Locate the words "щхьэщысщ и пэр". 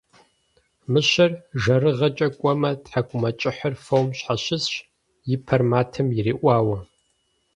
4.17-5.61